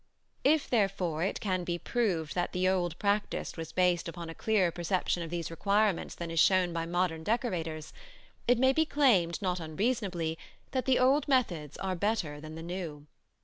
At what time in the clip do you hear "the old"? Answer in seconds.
2.53-2.97, 10.85-11.27